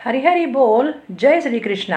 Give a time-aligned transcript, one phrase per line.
[0.00, 0.88] హరిహరి బోల్
[1.20, 1.94] జై శ్రీకృష్ణ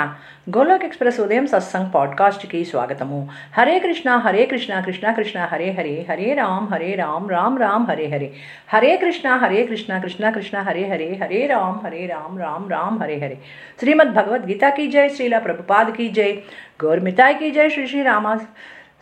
[0.55, 3.19] గోలోక్ ఎక్స్ప్రెస్ ఉదయం సత్సంగ్ పాడ్కాస్ట్కి స్వాగతము
[3.57, 8.07] హరే కృష్ణ హరే కృష్ణ కృష్ణ కృష్ణ హరే హరే హరే రామ్ హరే రామ్ రామ్ రామ్ హరే
[8.07, 8.29] హరే
[8.73, 13.17] హరే కృష్ణ హరే కృష్ణ కృష్ణ కృష్ణ హరే హరే హరే రామ్ హరే రామ్ రామ్ రామ్ హరే
[13.19, 13.37] హరే
[13.79, 16.33] శ్రీమద్ భగవద్గీత की जय श्रीला प्रभुपाद की जय
[16.79, 18.33] गौरमिताय की जय श्री श्री रामा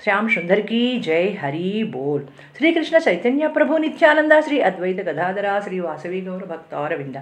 [0.04, 2.22] श्याम सुंदर की जय हरि बोल
[2.58, 7.18] श्री कृष्ण चैतन्य प्रभु नित्यानंदा श्री अद्वैत गदाधरा श्री वासवी गौर भक्तारविंद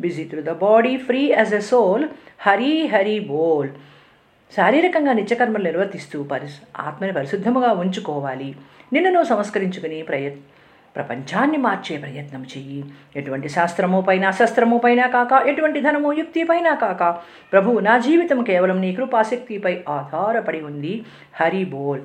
[0.00, 2.08] busy through the body free as a soul
[2.46, 3.68] Hari Hari బోల్
[4.56, 8.56] శారీరకంగా నిత్యకర్మలు నిర్వర్తిస్తూ పరిస్ ఆత్మని పరిశుద్ధముగా ఉంచుకోవాలి.
[8.92, 10.38] నిన్ను నువ్వు సంస్కరించుకుని ప్రయత్
[10.96, 12.84] ప్రపంచాన్ని మార్చే ప్రయత్నం చెయ్యి.
[13.16, 17.02] ఎటువంటి శాస్త్రము పైన శస్త్రము పైన కాక ఎటువంటి ధనము యుక్తి పైన కాక
[17.52, 21.04] ప్రభు నా జీవితం కేవలం నీ కృపాశక్తిపై ఆధారపడి ఉంది.
[21.40, 22.00] హరి బోల్.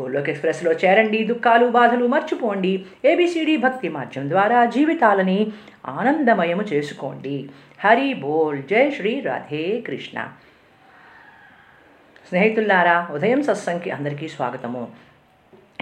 [0.00, 2.84] గోలోక్ ఎక్స్ప్రెస్లో చేరండి దుఃఖాలు బాధలు మర్చిపోండి.
[3.04, 5.52] ఏబిసిడి భక్తి మార్గం ద్వారా జీవితాలని
[5.86, 7.48] ఆనందమయము చేసుకోండి.
[7.84, 10.28] హరి బోల్ జై శ్రీ రాధే కృష్ణ.
[12.28, 14.88] స్నేహితులారా ఉదయం సత్సంగ్కి అందరికీ స్వాగతము.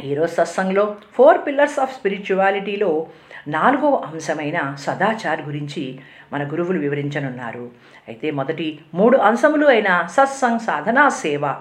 [0.04, 3.06] ఈరోజు సత్సంగ్లో ఫోర్ పిల్లర్స్ ఆఫ్ స్పిరిచువాలిటీలో
[3.48, 5.98] నాలుగవ అంశమైన సదాచార్ గురించి
[6.32, 7.70] మన గురువులు వివరించనున్నారు.
[8.08, 11.54] అయితే మొదటి మూడు అంశములు అయిన సత్సంగ్ సాధనా సేవ.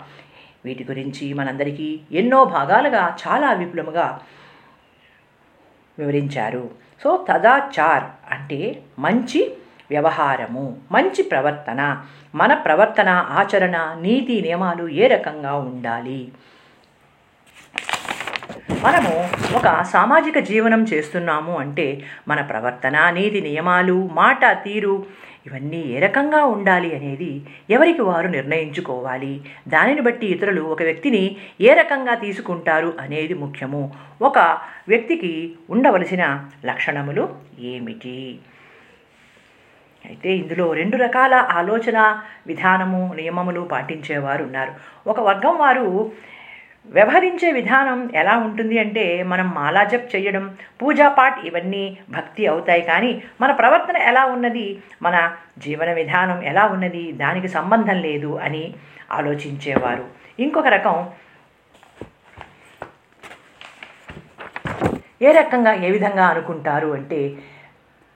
[0.65, 4.19] వీటి గురించి మనందరికీ ఎన్నో భాగాలుగా చాలా విపులముగా
[5.99, 6.69] వివరించారు.
[7.03, 9.57] సో తదాచార్ అంటే మంచి
[9.89, 12.03] వ్యవహారము మంచి ప్రవర్తన.
[12.35, 16.31] మన ప్రవర్తన ఆచరణ నీతి నియమాలు ఏ రకంగా ఉండాలి?
[18.81, 25.05] మనము ఒక సామాజిక జీవనం చేస్తున్నాము అంటే మన ప్రవర్తన నీతి నియమాలు మాట తీరు
[25.47, 29.41] ఇవన్నీ ఏ రకంగా ఉండాలి అనేది ఎవరికి వారు నిర్ణయించుకోవాలి?
[29.67, 33.93] దానిని బట్టి ఇతరులు ఒక వ్యక్తిని ఏ రకంగా తీసుకుంటారు అనేది ముఖ్యము.
[34.21, 34.37] ఒక
[34.87, 38.39] వ్యక్తికి ఉండవలసిన లక్షణములు ఏమిటి?
[40.05, 44.71] అయితే ఇందులో రెండు రకాల ఆలోచన విధానము నియమములు పాటించేవారు ఉన్నారు.
[45.09, 46.11] ఒక వర్గం వారు
[46.85, 52.81] వ్యవహరించే విధానం ఎలా ఉంటుంది అంటే మనం మాలాజప్ చేయడం పూజాపాఠ్ ఇవన్నీ భక్తి అవుతాయి.
[52.81, 54.79] కానీ మన ప్రవర్తన ఎలా ఉన్నది?
[55.01, 57.11] మన జీవన విధానం ఎలా ఉన్నది?
[57.11, 58.73] దానికి సంబంధం లేదు అని
[59.11, 60.05] ఆలోచించేవారు.
[60.39, 61.09] ఇంకొక రకం
[65.21, 67.37] ఏ రకంగా ఏ విధంగా అనుకుంటారు అంటే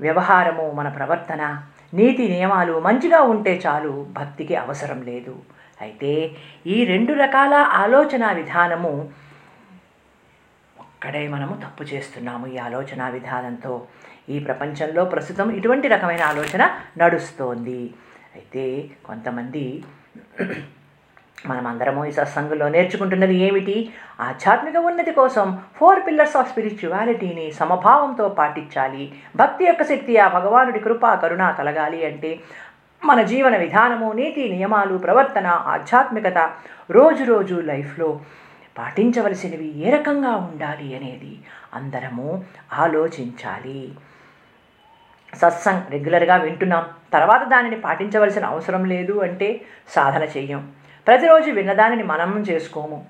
[0.01, 1.61] వ్యవహారము మన ప్రవర్తన
[1.93, 5.35] నీతి నియమాలు మంచిగా ఉంటే చాలు భక్తికి అవసరం లేదు.
[5.81, 6.35] అయితే
[6.67, 9.11] ఈ రెండు రకాల ఆలోచన విధానము
[10.79, 13.87] ఒక్కడే మనము తప్పు చేస్తున్నాము ఈ ఆలోచన విధానంతో.
[14.29, 17.93] ఈ ప్రపంచంలో ప్రస్తుతం ఇటువంటి రకమైన ఆలోచన నడుస్తోంది.
[18.35, 19.83] అయితే కొంతమంది
[21.45, 23.93] మనమందరము ఈ సత్సంగంలో నేర్చుకుంటున్నది ఏమిటి?
[24.19, 29.21] ఆధ్యాత్మిక ఉన్నతి కోసం ఫోర్ పిల్లర్స్ ఆఫ్ స్పిరిచువాలిటీని సమభావంతో పాటించాలి.
[29.35, 32.39] భక్తి యొక్క శక్తి ఆ భగవానుడి కృప కరుణ కలగాలి అంటే
[33.05, 36.51] మన జీవన విధానము నీతి నియమాలు ప్రవర్తన ఆధ్యాత్మికత
[36.91, 38.19] రోజు రోజు లైఫ్లో
[38.77, 41.39] పాటించవలసినవి ఏ రకంగా ఉండాలి అనేది
[41.73, 42.43] అందరము
[42.73, 43.91] ఆలోచించాలి.
[45.35, 46.85] సత్సంగ్ రెగ్యులర్గా వింటున్నాం.
[47.13, 50.71] తర్వాత దానిని పాటించవలసిన అవసరం లేదు అంటే సాధన చెయ్యం.
[51.07, 53.05] ప్రతిరోజు విన్నదానిని మనం చేసుకోము.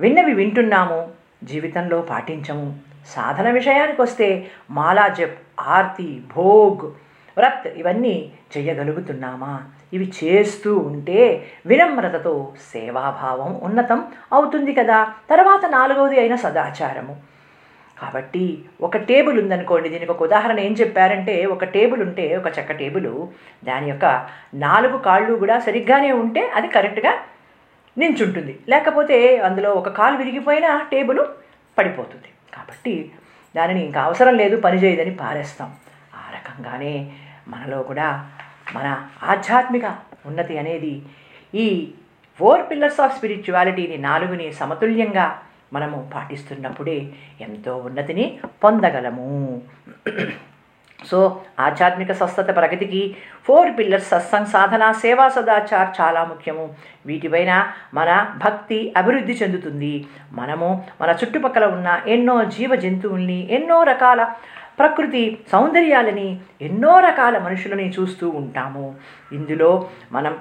[0.00, 1.08] విన్నవి వింటున్నాము
[1.44, 2.78] జీవితంలో పాటించము.
[3.06, 6.90] సాధన విషయానికి వస్తే మాలా జప్ ఆర్తి భోగ్
[7.38, 9.62] వ్రత్ ఇవన్నీ చేయగలుగుతున్నామా?
[9.92, 15.12] ఇవి చేస్తూ ఉంటే వినమ్రతతో సేవాభావం ఉన్నతం అవుతుంది కదా?
[15.30, 17.16] తర్వాత నాలుగవది అయిన సదాచారము.
[18.00, 23.26] కాబట్టి ఒక టేబుల్ ఉందనుకోండి దీనికి ఒక ఉదాహరణ ఏం చెప్పారంటే ఒక టేబుల్ ఉంటే ఒక చెక్క టేబుల్
[23.64, 27.14] దాని యొక్క నాలుగు కాళ్ళు కూడా సరిగ్గానే ఉంటే అది కరెక్ట్గా
[27.98, 28.58] నించుంటుంది.
[28.68, 31.20] లేకపోతే అందులో ఒక కాలు విరిగిపోయినా టేబుల్
[31.78, 32.28] పడిపోతుంది.
[32.54, 33.12] కాబట్టి
[33.56, 35.72] దానిని ఇంకా అవసరం లేదు పనిచేయదని పారేస్తాం.
[36.62, 37.12] కానీ
[37.48, 38.30] మనలో కూడా
[38.74, 38.86] మన
[39.22, 39.84] ఆధ్యాత్మిక
[40.26, 41.02] ఉన్నతి అనేది
[41.54, 41.92] ఈ
[42.38, 45.38] ఫోర్ పిల్లర్స్ ఆఫ్ స్పిరిచువాలిటీని నాలుగుని సమతుల్యంగా
[45.72, 49.62] మనము పాటిస్తున్నప్పుడే ఎంతో ఉన్నతిని పొందగలము.
[51.10, 51.18] సో
[51.60, 56.74] ఆధ్యాత్మిక స్వస్థత ప్రగతికి ఫోర్ పిల్లర్స్ సత్సంగ్ సాధన సేవా సదాచార్ చాలా ముఖ్యము.
[57.06, 58.10] వీటిపైన మన
[58.44, 60.06] భక్తి అభివృద్ధి చెందుతుంది.
[60.32, 64.20] మనము మన చుట్టుపక్కల ఉన్న ఎన్నో జీవ జంతువుల్ని ఎన్నో రకాల
[64.80, 68.94] ప్రకృతి సౌందర్యాలని ఎన్నో రకాల మనుషులని చూస్తూ ఉంటాము.
[69.32, 70.38] ఇందులో మనం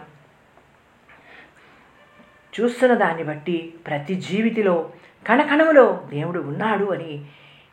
[2.60, 4.90] చూస్తున్న దాన్ని బట్టి ప్రతి జీవితిలో
[5.28, 7.26] కణకణములో దేవుడు ఉన్నాడు అని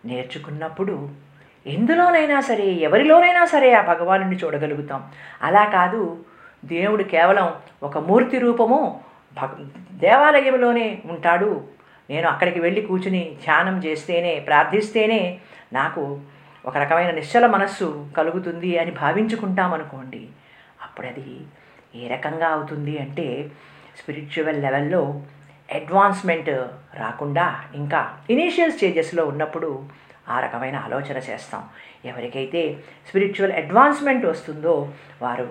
[0.04, 1.08] నేర్చుకున్నప్పుడు
[1.66, 5.10] ఎందులోనైనా సరే ఎవరిలోనైనా సరే ఆ భగవాను చూడగలుగుతాం.
[5.42, 6.24] అలా కాదు
[6.64, 7.52] దేవుడు కేవలం
[7.82, 9.00] ఒక మూర్తి రూపము
[9.42, 9.48] భగ
[9.92, 11.64] దేవాలయంలోనే ఉంటాడు.
[12.10, 15.38] నేను అక్కడికి వెళ్ళి కూర్చుని ధ్యానం చేస్తేనే ప్రార్థిస్తేనే
[15.72, 16.20] నాకు
[16.66, 20.28] ఒక రకమైన నిశ్చల మనస్సు కలుగుతుంది అని భావించుకుంటామనుకోండి
[20.82, 21.36] అప్పుడు అది
[21.94, 23.50] ఏ రకంగా అవుతుంది అంటే
[23.98, 25.20] స్పిరిచువల్ లెవెల్లో
[25.74, 26.50] అడ్వాన్స్మెంట్
[26.94, 29.88] రాకుండా ఇంకా ఇనీషియల్ స్టేజెస్లో ఉన్నప్పుడు
[30.28, 31.64] ఆ రకమైన ఆలోచన చేస్తాం.
[32.04, 32.76] ఎవరికైతే
[33.08, 34.92] స్పిరిచువల్ అడ్వాన్స్మెంట్ వస్తుందో
[35.22, 35.48] వారు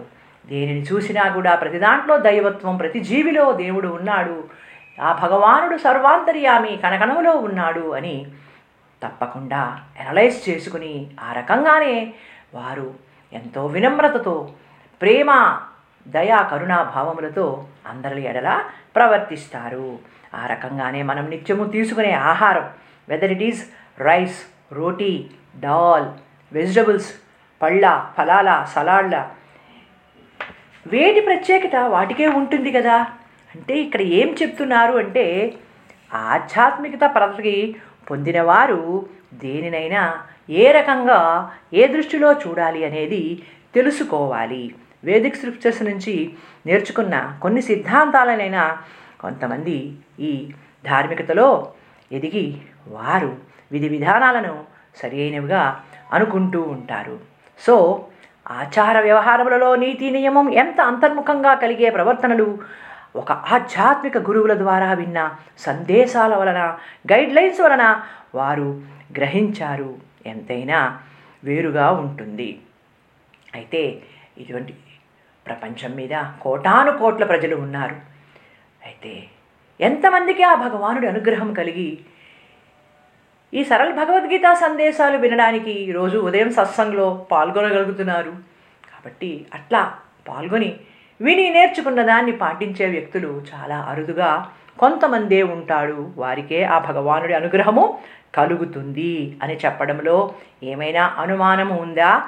[0.47, 4.49] దేనిని చూసినా కూడా ప్రతి దాంట్లో దైవత్వం ప్రతి జీవిలో దేవుడు ఉన్నాడు
[5.01, 8.25] ఆ భగవానుడు సర్వాంతర్యామి కనకనములో ఉన్నాడు అని
[9.03, 12.13] తప్పకుండా అనలైజ్ చేసుకుని ఆ రకంగానే
[12.53, 12.93] వారు
[13.33, 14.53] ఎంతో వినమ్రతతో
[15.01, 15.59] ప్రేమ
[16.07, 18.63] దయా కరుణా భావములతో అందరి ఎడల
[18.95, 19.99] ప్రవర్తిస్తారు.
[20.33, 22.69] ఆ రకంగానే మనం నిత్యము తీసుకునే ఆహారం
[23.09, 23.61] whether it is
[24.01, 24.39] rice
[24.71, 26.07] roti dal
[26.53, 27.09] vegetables
[27.61, 29.31] పళ్ళ ఫలాల సలాడ్ల
[30.87, 32.97] వేటి ప్రత్యేకత వాటికే ఉంటుంది కదా?
[33.55, 35.55] అంటే ఇక్కడ ఏం చెప్తున్నారు అంటే
[36.13, 37.75] ఆధ్యాత్మికత ప్రగతి
[38.11, 40.17] పొందినవారు దేనినైనా
[40.49, 43.43] ఏ రకంగా ఏ దృష్టిలో చూడాలి అనేది
[43.75, 44.75] తెలుసుకోవాలి.
[45.03, 46.33] వేదిక్ స్క్రిప్చర్స్ నుంచి
[46.65, 48.77] నేర్చుకున్న కొన్ని సిద్ధాంతాలనైనా
[49.19, 50.51] కొంతమంది ఈ
[50.85, 51.71] ధార్మికతలో
[52.11, 52.57] ఎదిగి
[52.87, 53.35] వారు
[53.71, 54.63] విధి విధానాలను
[55.01, 57.19] సరైనవిగా అనుకుంటూ ఉంటారు.
[57.59, 58.05] సో
[58.51, 62.57] ఆచార వ్యవహారములలో నీతి నియమం ఎంత అంతర్ముఖంగా కలిగే ప్రవర్తనలు
[63.15, 66.77] ఒక ఆధ్యాత్మిక గురువుల ద్వారా విన్న సందేశాల వలన
[67.11, 68.01] గైడ్లైన్స్ వలన
[68.35, 68.81] వారు
[69.17, 69.97] గ్రహించారు.
[70.25, 70.99] ఎంతైనా
[71.43, 72.59] వేరుగా ఉంటుంది.
[73.55, 74.01] అయితే
[74.37, 74.73] ఇటువంటి
[75.47, 77.95] ప్రపంచం మీద కోటాను కోట్ల ప్రజలు ఉన్నారు.
[78.85, 79.23] అయితే
[79.79, 81.99] ఎంతమందికి ఆ భగవానుడి అనుగ్రహం కలిగి
[83.53, 88.33] ఈ సరళ భగవద్గీత సందేశాలు వినడానికి రోజు ఉదయం సత్సంగంలో పాల్గొనగలుగుతున్నారు.
[88.91, 89.97] కాబట్టి అట్లా
[90.27, 90.79] పాల్గొని
[91.21, 97.97] విని నేర్చుకున్న దాన్ని పాటించే వ్యక్తులు చాలా అరుదుగా కొంతమందే ఉంటాడు వారికే ఆ భగవానుడి అనుగ్రహము
[98.35, 100.33] కలుగుతుంది అని చెప్పడంలో
[100.63, 102.23] ఏమైనా అనుమానము ఉందా?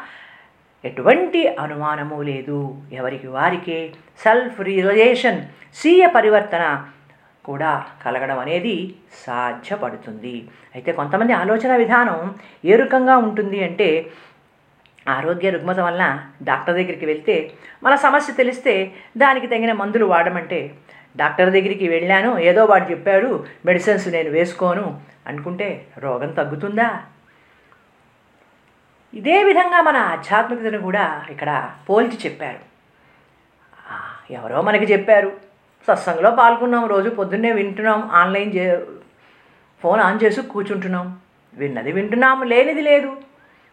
[0.86, 2.76] ఎటువంటి అనుమానము లేదు.
[2.92, 3.94] ఎవరికి వారికే
[4.24, 5.42] సెల్ఫ్ రియలైజేషన్
[5.76, 6.86] స్వీయ పరివర్తన
[7.46, 8.96] కూడా కలగడం అనేది
[9.28, 10.48] సాధ్యపడుతుంది.
[10.76, 12.36] అయితే కొంతమంది ఆలోచన విధానం
[12.66, 14.12] ఏ రకంగా ఉంటుంది అంటే
[15.16, 16.04] ఆరోగ్య రుగ్మత వల్ల
[16.42, 17.36] డాక్టర్ దగ్గరికి వెళ్తే
[17.84, 18.74] మన సమస్య తెలిస్తే
[19.18, 20.60] దానికి తగిన మందులు వాడమంటే
[21.16, 23.30] డాక్టర్ దగ్గరికి వెళ్ళాను ఏదో వాడు చెప్పాడు
[23.66, 24.86] మెడిసిన్స్ నేను వేసుకోను
[25.28, 26.90] అనుకుంటే రోగం తగ్గుతుందా?
[29.14, 31.50] ఇదే విధంగా మన ఆధ్యాత్మికతను కూడా ఇక్కడ
[31.90, 32.62] పోల్చి చెప్పారు.
[34.32, 35.30] ఎవరో మనకి చెప్పారు
[35.88, 38.66] సత్సంగంలో పాల్గొన్నాం రోజు పొద్దున్నే వింటున్నాం ఆన్లైన్ చే
[39.82, 41.08] ఫోన్ ఆన్ చేసి కూర్చుంటున్నాం
[41.54, 43.12] విన్నది వింటున్నాము లేనిది లేదు.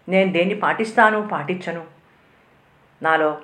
[0.08, 1.82] నేను దేన్ని పాటిస్తాను పాటించను.
[3.02, 3.38] నాలో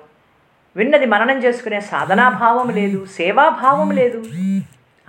[0.75, 4.23] విన్నది మననం చేసుకునే సాధనాభావం లేదు సేవాభావం లేదు.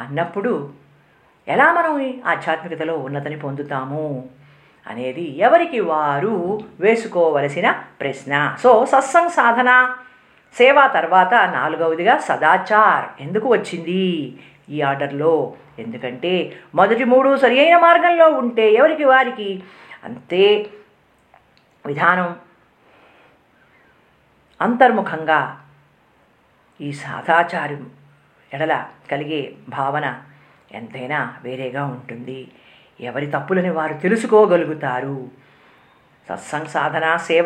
[0.01, 0.71] అన్నప్పుడు
[1.49, 4.29] ఎలా మనం ఈ ఆధ్యాత్మికతలో ఉన్నతని పొందుతాము
[4.87, 7.71] అనేది ఎవరికి వారు వేసుకోవలసిన
[8.01, 8.57] ప్రశ్న.
[8.63, 9.95] సో సత్సంగ్ సాధన
[10.59, 14.39] సేవ తర్వాత నాలుగవదిగా సదాచార్ ఎందుకు వచ్చింది
[14.71, 15.55] ఈ ఆర్డర్లో?
[15.79, 19.63] ఎందుకంటే మొదటి మూడు సరి అయిన మార్గంలో ఉంటే ఎవరికి వారికి?
[20.05, 20.67] అంతే
[21.87, 22.41] విధానం
[24.61, 25.65] అంతర్ముఖంగా
[26.81, 27.91] ఈ సాదాచారం
[28.55, 30.23] ఎడల కలిగే భావన
[30.73, 32.53] ఎంతైనా వేరేగా ఉంటుంది.
[33.01, 35.31] ఎవరి తప్పులని వారు తెలుసుకోగలుగుతారు.
[36.29, 37.45] సత్సంగ్ సాధన సేవ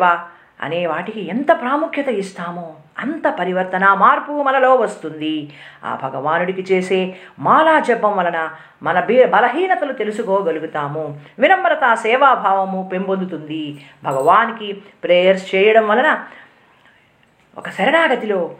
[0.61, 5.53] అనే వాటికి ఎంత ప్రాముఖ్యత ఇస్తామో అంత పరివర్తన మార్పు మనలో వస్తుంది.
[5.85, 8.49] ఆ భగవానుడికి చేసే మాలా జపం వలన
[8.83, 11.19] మన బీ బలహీనతలు తెలుసుకోగలుగుతాము.
[11.39, 13.85] వినమ్రత సేవాభావము పెంపొందుతుంది.
[14.03, 14.73] భగవానికి
[15.03, 16.25] ప్రేయర్స్ చేయడం వలన
[17.57, 18.55] ఒక శరణాగతిలో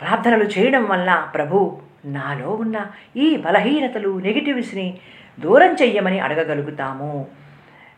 [0.00, 2.86] ప్రార్థనలు చేయడం వలన ప్రభు నాలో ఉన్న
[3.16, 5.00] ఈ బలహీనతలు నెగిటివ్స్ని
[5.40, 7.41] దూరం చెయ్యమని అడగగలుగుతాము.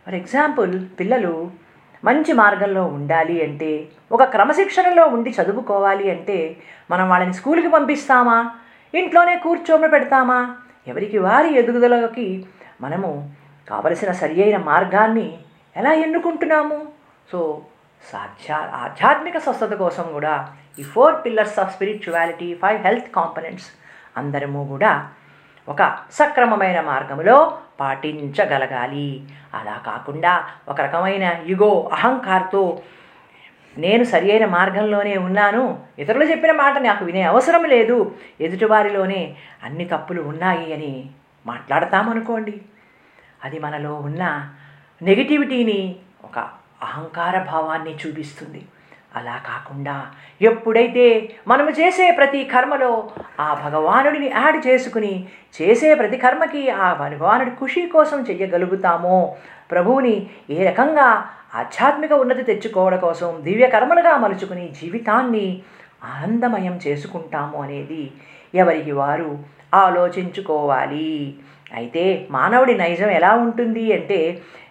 [0.07, 1.51] ఫర్ ఎగ్జాంపుల్ పిల్లలు
[2.05, 6.57] మంచి మార్గంలో ఉండాలి అంటే ఒక క్రమశిక్షణలో ఉండి చదువుకోవాలి అంటే
[6.91, 8.51] మనం వాళ్ళని స్కూల్కి పంపిస్తామా?
[8.95, 10.57] ఇంట్లోనే కూర్చోమ పెడతామా?
[10.87, 12.45] ఎవరికి వారి ఎదుగుదలకి
[12.81, 13.31] మనము
[13.69, 15.39] కావలసిన సరి అయిన మార్గాన్ని
[15.77, 16.89] ఎలా ఎన్నుకుంటున్నాము?
[17.33, 17.63] సో
[18.13, 23.67] సాధ్యా ఆధ్యాత్మిక స్వస్థత కోసం కూడా ఈ four pillars of spirituality five health components
[24.17, 25.09] అందరము కూడా
[25.69, 29.23] ఒక సక్రమమైన మార్గంలో పాటించగలగాలి.
[29.55, 32.83] అలా కాకుండా ఒక రకమైన యుగో అహంకారతో
[33.79, 35.81] నేను సరియైన మార్గంలోనే ఉన్నాను.
[35.99, 38.15] ఇతరులు చెప్పిన మాట నాకు వినే అవసరం లేదు.
[38.41, 41.11] ఎదుటివారిలోనే అన్ని తప్పులు ఉన్నాయి అని
[41.47, 42.63] మాట్లాడతామనుకోండి.
[43.45, 44.51] అది మనలో ఉన్న
[45.03, 46.39] నెగిటివిటీని ఒక
[46.83, 48.63] అహంకార భావాన్ని చూపిస్తుంది.
[49.15, 49.97] అలా కాకుండా
[50.43, 51.07] ఎప్పుడైతే
[51.49, 52.93] మనము చేసే ప్రతి కర్మలో
[53.41, 55.27] ఆ భగవానుడిని యాడ్ చేసుకుని
[55.61, 59.37] చేసే ప్రతి కర్మకి ఆ భగవానుడి ఖుషి కోసం చెయ్యగలుగుతామో
[59.71, 60.17] ప్రభువుని
[60.51, 61.09] ఏ రకంగా
[61.55, 65.63] ఆధ్యాత్మిక ఉన్నతి తెచ్చుకోవడం కోసం దివ్య కర్మలుగా మలుచుకుని జీవితాన్ని
[66.05, 68.03] ఆనందమయం చేసుకుంటాము అనేది
[68.55, 69.31] ఎవరికి వారు
[69.75, 71.37] ఆలోచించుకోవాలి.
[71.75, 74.19] అయితే మానవుడి నైజం ఎలా ఉంటుంది అంటే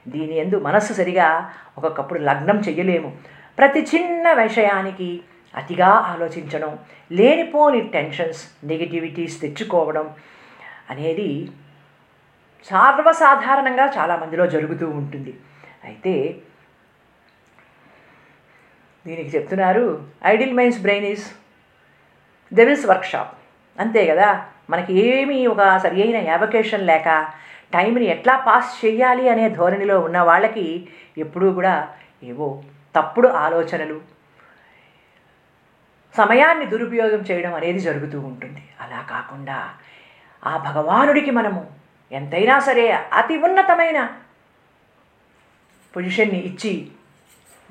[0.07, 3.09] దీని ఎందు మనస్సు సరిగా ఒక్కొక్కప్పుడు లగ్నం చెయ్యలేము.
[3.57, 6.79] ప్రతి చిన్న విషయానికి అతిగా ఆలోచించడం
[7.11, 10.05] లేనిపోని టెన్షన్స్ నెగిటివిటీస్ తెచ్చుకోవడం
[10.89, 11.51] అనేది
[12.67, 15.33] సర్వసాధారణంగా చాలామందిలో జరుగుతూ ఉంటుంది.
[15.83, 16.13] అయితే
[19.05, 19.85] దీనికి చెప్తున్నారు
[20.25, 21.25] idle minds brain is
[22.51, 23.33] devil's workshop
[23.79, 24.45] అంతే కదా?
[24.69, 27.07] మనకి ఏమీ ఒక సరి అయిన యావకేషన్ లేక
[27.73, 31.73] టైంని ఎట్లా పాస్ చేయాలి అనే ధోరణిలో ఉన్న వాళ్ళకి ఎప్పుడూ కూడా
[32.23, 32.63] ఏవో
[32.95, 34.01] తప్పుడు ఆలోచనలు
[36.17, 38.63] సమయాన్ని దురుపయోగం చేయడం అనేది జరుగుతూ ఉంటుంది.
[38.81, 39.69] అలా కాకుండా
[40.45, 41.65] ఆ భగవానుడికి మనము
[42.11, 44.09] ఎంతైనా సరే అతి ఉన్నతమైన
[45.95, 46.91] పొజిషన్ని ఇచ్చి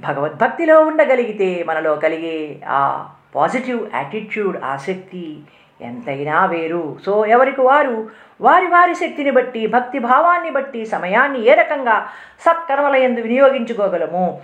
[0.00, 5.41] భగవద్భక్తిలో ఉండగలిగితే మనలో కలిగే ఆ పాజిటివ్ యాటిట్యూడ్ ఆసక్తి
[5.81, 6.99] ఎంతైనా వేరు.
[7.07, 8.11] సో ఎవరికి వారు?
[8.41, 12.09] వారి వారి శక్తిని బట్టి భక్తి భావాన్ని బట్టి సమయాన్ని ఏ రకంగా
[12.41, 14.43] సత్కర్మల ఎందు వినియోగించుకోగలము?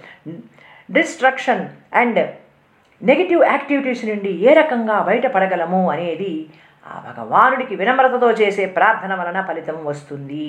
[0.97, 1.65] డిస్ట్రక్షన్
[1.95, 2.21] అండ్
[3.03, 6.33] నెగిటివ్ యాక్టివిటీస్ నుండి ఏ రకంగా బయటపడగలము అనేది
[6.87, 10.49] ఆ భగవానుడికి వినమ్రతతో చేసే ప్రార్థన వలన ఫలితం వస్తుంది.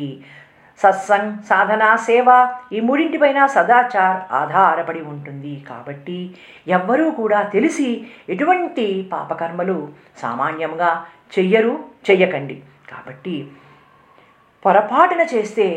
[0.79, 2.27] సత్సంగ్ సాధన సేవ
[2.73, 5.65] ఈ మూడింటిపైన సదాచార్ ఆధారపడి ఉంటుంది.
[5.69, 6.35] కాబట్టి
[6.67, 7.89] ఎవ్వరూ కూడా తెలిసి
[8.29, 9.77] ఎటువంటి పాపకర్మలు
[10.21, 10.91] సామాన్యంగా
[11.37, 11.73] చెయ్యరు
[12.09, 12.57] చెయ్యకండి.
[12.91, 13.35] కాబట్టి
[14.65, 15.67] పొరపాటున చేస్తే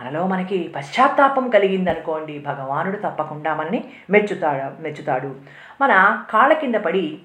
[0.00, 5.34] మనలో మనకి పశ్చాత్తాపం కలిగిందనుకోండి భగవానుడు తప్పకుండా మనని మెచ్చుతాడు మెచ్చుతాడు.
[5.80, 7.20] మన కాళ్ళ కింద పడి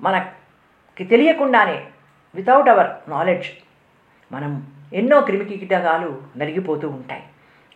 [0.00, 1.86] మనకి తెలియకుండానే
[2.34, 3.48] వితౌట్ అవర్ నాలెడ్జ్
[4.32, 7.22] మనం ఎన్నో క్రిమికీటకాలు నలిగిపోతూ ఉంటాయి.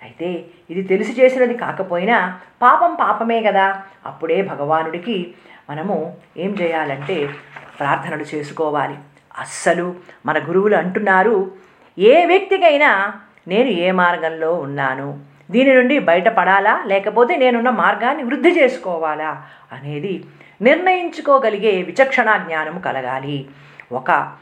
[0.02, 3.82] అయితే ఇది తెలిసి చేసినది కాకపోయినా పాపం పాపమే కదా.
[4.06, 5.35] అప్పుడే భగవానుడికి
[5.71, 7.35] మనము ఏం చేయాలంటే
[7.78, 8.97] ప్రార్థనలు చేసుకోవాలి.
[9.38, 9.94] అస్సలు
[10.26, 11.52] మన గురువులు అంటున్నారు
[11.99, 13.14] ఏ వ్యక్తికైనా
[13.49, 15.20] నేను ఏ మార్గంలో ఉన్నాను?
[15.50, 16.84] దీని నుండి బయటపడాలా?
[16.87, 19.44] లేకపోతే నేనున్న మార్గాన్ని వృద్ధి చేసుకోవాలా?
[19.72, 20.25] అనేది
[20.62, 23.49] నిర్ణయించుకోగలిగే విచక్షణ జ్ఞానము కలగాలి.
[23.92, 24.32] ఒక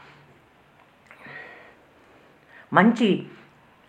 [2.73, 3.23] మంచి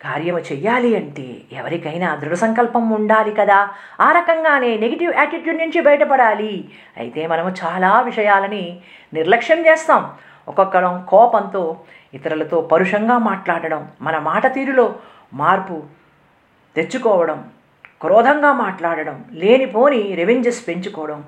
[0.03, 3.71] కార్యము చెయ్యాలి అంటే ఎవరికైనా దృఢ సంకల్పం ఉండాలి కదా?
[4.01, 6.65] ఆ రకంగానే నెగిటివ్ యాటిట్యూడ్ నుంచి బయటపడాలి.
[6.97, 8.81] అయితే మనము చాలా విషయాలని
[9.15, 10.11] నిర్లక్ష్యం చేస్తాం.
[10.49, 11.77] ఒక్కొక్కరం కోపంతో
[12.15, 14.95] ఇతరులతో పరుషంగా మాట్లాడడం మన మాట తీరులో
[15.35, 15.83] మార్పు
[16.77, 17.51] తెచ్చుకోవడం
[18.01, 21.25] క్రోధంగా మాట్లాడడం లేనిపోని రెవెంజెస్ పెంచుకోవడం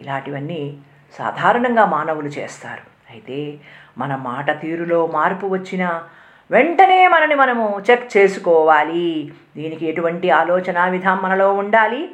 [0.00, 0.78] ఇలాంటివన్నీ
[1.18, 2.82] సాధారణంగా మానవులు చేస్తారు.
[3.10, 3.58] అయితే
[3.98, 6.02] మన మాట తీరులో మార్పు వచ్చినా
[6.50, 9.32] వెంటనే మనని మనము చెక్ చేసుకోవాలి.
[9.56, 12.10] దీనికి ఎటువంటి ఆలోచన విధానం మనలో ఉండాలి?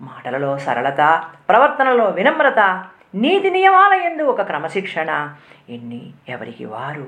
[0.00, 2.60] మాటలలో సరళత ప్రవర్తనలో వినమ్రత
[3.14, 5.34] నీతి నియమాల ఎందు ఒక క్రమశిక్షణ.
[5.68, 7.06] ఎన్ని ఎవరికి వారు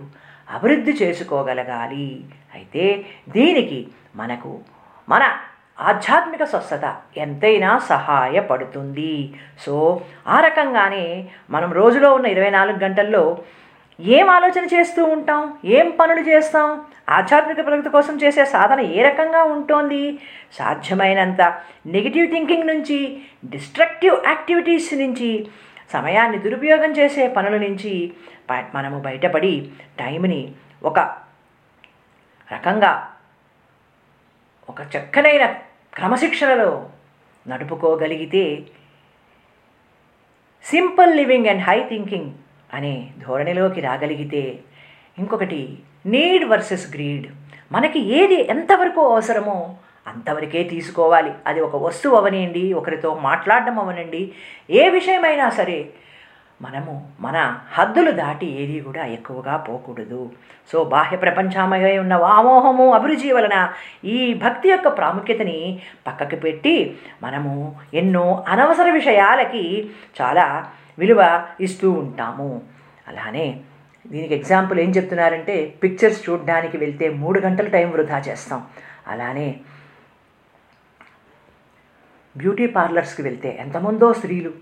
[0.51, 2.25] అభివృద్ధి చేసుకోగలగాలి.
[2.55, 4.59] అయితే దీనికి మనకు
[5.09, 5.33] మన
[5.81, 9.35] ఆధ్యాత్మిక స్వస్థత ఎంతైనా సహాయపడుతుంది.
[9.59, 13.39] సో ఆ రకంగానే మనం రోజులో ఉన్న ఇరవై నాలుగు గంటల్లో
[14.01, 15.59] ఏం ఆలోచన చేస్తూ ఉంటాం?
[15.65, 16.81] ఏం పనులు చేస్తాం?
[17.09, 20.19] ఆధ్యాత్మిక ప్రగతి కోసం చేసే సాధన ఏ రకంగా ఉంటుంది?
[20.53, 21.41] సాధ్యమైనంత
[21.87, 25.49] నెగిటివ్ థింకింగ్ నుంచి డిస్ట్రక్టివ్ యాక్టివిటీస్ నుంచి
[25.93, 28.13] సమయాన్ని దురుపయోగం చేసే పనుల నుంచి
[28.75, 30.99] మనము బయటపడి టైంని ఒక
[32.53, 32.93] రకంగా
[34.69, 35.47] ఒక చక్కనైన
[35.95, 36.91] క్రమశిక్షణలో
[37.49, 38.67] నడుపుకోగలిగితే
[40.65, 42.31] simple living and high thinking
[42.75, 44.61] అనే ధోరణిలోకి రాగలిగితే
[45.19, 47.27] ఇంకొకటి నీడ్ వర్సెస్ గ్రీడ్.
[47.73, 49.77] మనకి ఏది ఎంతవరకు అవసరమో
[50.07, 51.33] అంతవరకే తీసుకోవాలి.
[51.47, 54.33] అది ఒక వస్తువు అవనియండి ఒకరితో మాట్లాడడం అవనండి.
[54.71, 55.89] ఏ విషయమైనా సరే
[56.63, 60.33] మనము మన హద్దులు దాటి ఏది కూడా ఎక్కువగా పోకూడదు.
[60.73, 63.73] సో బాహ్య ప్రపంచమై ఉన్న వామోహము అభిరుచి వలన
[64.05, 69.91] ఈ భక్తి యొక్క ప్రాముఖ్యతని పక్కకు పెట్టి మనము ఎన్నో అనవసర విషయాలకి
[70.23, 72.63] చాలా విలువ ఇస్తూ ఉంటాము.
[73.09, 73.61] అలానే
[74.07, 78.67] దీనికి ఎగ్జాంపుల్ ఏం చెప్తున్నారంటే పిక్చర్స్ చూడడానికి వెళ్తే మూడు గంటల టైం వృధా చేస్తాం.
[79.07, 79.57] అలానే
[82.37, 84.53] బ్యూటీ పార్లర్స్కి వెళ్తే ఎంతమందో స్త్రీలు.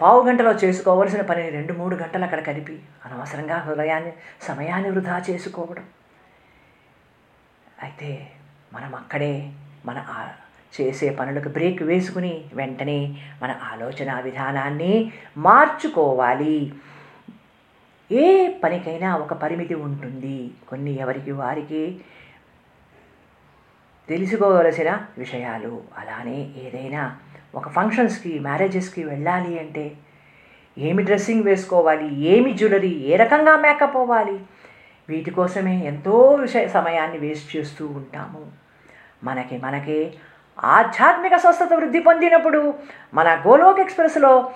[0.00, 5.84] పావు గంటలో చేసుకోవలసిన పనిని రెండు మూడు గంటలు అక్కడ కలిపి అనవసరంగా హృదయాన్ని సమయాన్ని వృధా చేసుకోవడం.
[7.82, 8.30] అయితే
[8.72, 9.52] మనం అక్కడే
[9.86, 10.04] మన
[10.80, 16.72] చేసే పనులకు బ్రేక్ వేసుకుని వెంటనే మన ఆలోచన విధానాన్ని మార్చుకోవాలి.
[18.12, 20.50] ఏ పనికైనా ఒక పరిమితి ఉంటుంది.
[20.68, 22.00] కొన్ని ఎవరికి వారికి
[24.08, 25.82] తెలుసుకోవలసిన విషయాలు.
[25.98, 27.16] అలానే ఏదైనా
[27.54, 29.92] ఒక ఫంక్షన్స్కి మ్యారేజెస్కి వెళ్ళాలి అంటే
[30.78, 32.20] ఏమి డ్రెస్సింగ్ వేసుకోవాలి?
[32.20, 32.88] ఏమి జ్యువెలరీ?
[32.88, 34.40] ఏ రకంగా మేకప్ అవ్వాలి?
[35.08, 38.52] వీటి కోసమే ఎంతో విషయ సమయాన్ని వేస్ట్ చేస్తూ ఉంటాము.
[39.24, 40.14] మనకి మనకే
[40.64, 42.74] ఆధ్యాత్మిక స్వస్థత వృద్ధి పొందినప్పుడు
[43.14, 44.50] మన గోలోక్ ఎక్స్ప్రెస్లో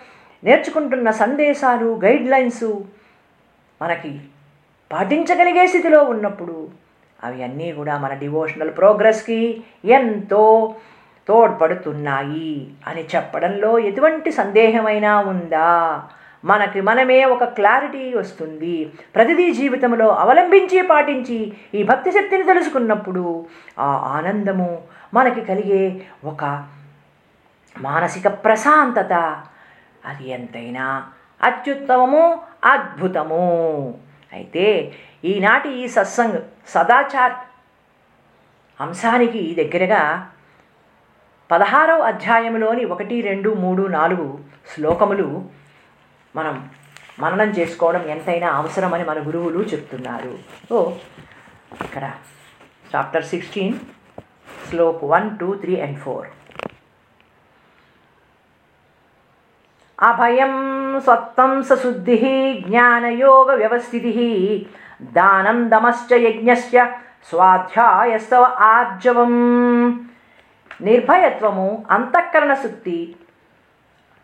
[0.45, 2.65] నేర్చుకుంటున్న సందేశాలు గైడ్లైన్స్
[3.83, 4.21] మనకి
[4.93, 6.82] పాటించగలిగే స్థితిలో ఉన్నప్పుడు
[7.25, 10.75] అవన్నీ కూడా మన డివోషనల్ ప్రోగ్రెస్కి ఎంతో
[11.29, 16.03] తోడ్పడుతున్నాయి అని చెప్పడంలో ఎటువంటి సందేహమైనా ఉందా?
[16.45, 18.93] మనకి మనమే ఒక క్లారిటీ వస్తుంది.
[19.15, 23.47] ప్రతిదీ జీవితంలో అవలంబించి పాటించి ఈ భక్తి శక్తిని తెలుసుకున్నప్పుడు
[23.79, 24.83] ఆ ఆనందము
[25.15, 26.65] మనకి కలిగే ఒక
[27.81, 29.13] మానసిక ప్రశాంతత
[30.07, 31.07] అది ఎంతైనా
[31.43, 33.95] అత్యుత్తమము అద్భుతము.
[34.33, 34.67] అయితే
[35.31, 36.39] ఈనాటి ఈ సత్సంగ్
[36.75, 37.35] సదాచార్
[38.81, 40.03] అంశానికి దగ్గరగా
[41.51, 44.27] పదహారవ అధ్యాయంలోని ఒకటి రెండు మూడు నాలుగు
[44.75, 45.27] శ్లోకములు
[46.35, 46.55] మనం
[47.23, 50.33] మననం చేసుకోవడం ఎంతైనా అవసరమని మన గురువులు చెప్తున్నారు.
[50.75, 50.79] ఓ
[51.87, 52.05] ఇక్కడ
[52.95, 53.77] chapter sixteen
[54.69, 56.27] shlok one two three and four.
[59.99, 60.55] అభయం
[61.05, 62.17] స్వత్వం సశుద్ధి
[62.67, 64.13] జ్ఞానయోగ వ్యవస్థితి
[65.13, 66.79] దానం దమశ్చ యజ్ఞస్య
[67.31, 69.35] స్వాధ్యాయస్తవ ఆర్జవం.
[70.81, 73.15] నిర్భయత్వము అంతఃకరణ శుద్ధి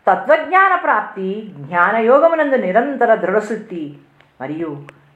[0.07, 3.85] తత్వజ్ఞాన ప్రాప్తి జ్ఞానయోగమునందు నిరంతర దృఢశుద్ధి
[4.41, 4.71] మరియు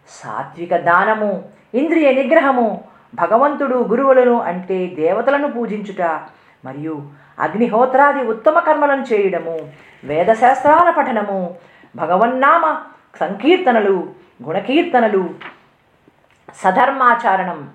[0.09, 1.31] సాత్విక దానము
[1.73, 2.67] ఇంద్రియ నిగ్రహము
[3.15, 6.01] భగవంతుడు గురువులను అంటే దేవతలను పూజించుట
[6.65, 6.95] మరియు
[7.37, 9.57] అగ్నిహోత్రాది ఉత్తమ కర్మలను చేయడము
[10.03, 11.55] వేదశాస్త్రాల పఠనము
[11.95, 12.77] భగవన్నామ
[13.19, 14.07] సంకీర్తనలు
[14.43, 15.29] గుణకీర్తనలు
[16.63, 17.69] సధర్మాచారణం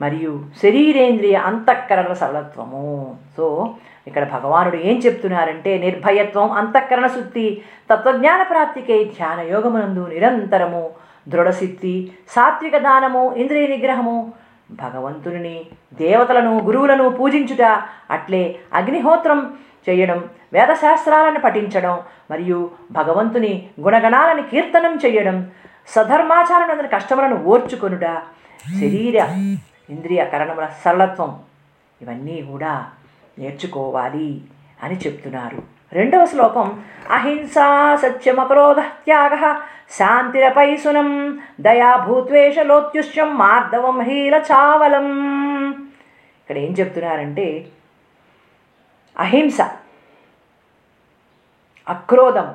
[0.00, 3.16] మరియు శరీరేంద్రియ అంతఃకరణ సరళత్వము.
[3.36, 3.74] సో
[4.06, 10.90] ఇక్కడ భగవానుడు ఏం చెప్తున్నారంటే నిర్భయత్వం అంతఃకరణ శుద్ధి తత్వజ్ఞాన ప్రాప్తికై ధ్యాన యోగమునందు నిరంతరము
[11.28, 14.32] దృఢసిద్ధి సాత్విక దానము ఇంద్రియ నిగ్రహము
[14.70, 17.62] భగవంతుని దేవతలను గురువులను పూజించుట
[18.10, 19.56] అట్లే అగ్నిహోత్రం
[19.88, 25.50] చేయడం వేదశాస్త్రాలను పఠించడం మరియు భగవంతుని గుణగణాలను కీర్తనం చేయడం
[25.88, 28.04] సధర్మాచారం కష్టములను ఓర్చుకొనుట
[28.80, 29.16] శరీర
[29.90, 31.40] ఇంద్రియ కరణముల సరళత్వం.
[32.02, 32.86] ఇవన్నీ కూడా
[33.38, 34.40] నేర్చుకోవాలి
[34.82, 35.79] అని చెప్తున్నారు.
[35.92, 36.66] రెండవ శ్లోకం
[37.10, 39.36] అహింసా సత్యమక్రోధ త్యాగ
[39.90, 41.08] శాంతిరపైసునం
[41.60, 45.08] దయాభూత్వేషలోత్యుష్యం మార్దవం హీల చావలం.
[46.40, 47.46] ఇక్కడ ఏం చెప్తున్నారంటే
[49.16, 49.60] అహింస
[51.86, 52.48] అక్రోధం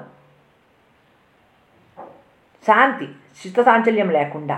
[2.65, 3.07] శాంతి
[3.39, 4.57] చిత్తసాంచల్యం లేకుండా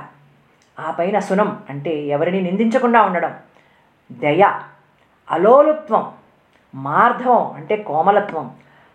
[0.77, 3.33] ఆ పైన సునం అంటే ఎవరిని నిందించకుండా ఉండడం
[4.11, 4.43] దయ
[5.27, 6.05] అలోలుత్వం
[6.73, 8.45] మార్ధవం అంటే కోమలత్వం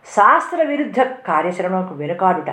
[0.06, 2.50] శాస్త్ర విరుద్ధ కార్యాచరణకు వెనుకాడుట.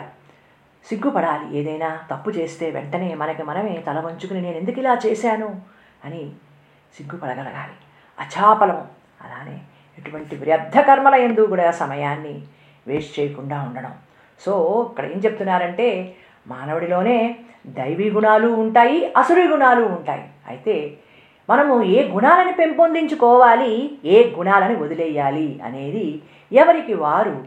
[0.89, 1.57] సిగ్గుపడాలి.
[1.57, 5.61] ఏదైనా తప్పు చేస్తే వెంటనే మనకి మనమే తల వంచుకుని నేను ఎందుకు ఇలా చేశాను?
[6.05, 6.31] అని
[6.97, 7.75] సిగ్గుపడగలగాలి.
[8.19, 8.87] అచాపలము
[9.21, 9.61] అలానే
[9.97, 12.41] ఎటువంటి వ్యర్థ కర్మల ఎందు కూడా సమయాన్ని
[12.87, 13.93] వేస్ట్ చేయకుండా ఉండడం.
[14.39, 16.15] సో ఇక్కడ ఏం చెప్తున్నారంటే
[16.47, 20.29] మానవుడిలోనే దైవీ గుణాలు ఉంటాయి అసురీ గుణాలు ఉంటాయి.
[20.47, 20.97] అయితే
[21.49, 27.37] మనము ఏ గుణాలను పెంపొందించుకోవాలి ఏ గుణాలను వదిలేయాలి అనేది ఎవరికి వారు